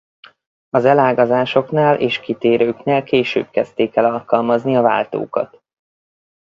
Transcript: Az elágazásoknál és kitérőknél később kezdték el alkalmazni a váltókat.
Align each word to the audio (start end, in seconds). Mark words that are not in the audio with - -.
Az 0.69 0.85
elágazásoknál 0.85 1.99
és 1.99 2.19
kitérőknél 2.19 3.03
később 3.03 3.49
kezdték 3.49 3.95
el 3.95 4.05
alkalmazni 4.05 4.75
a 4.75 4.81
váltókat. 4.81 5.61